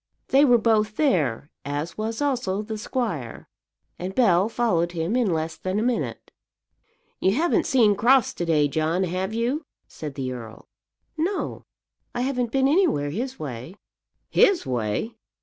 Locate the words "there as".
0.95-1.95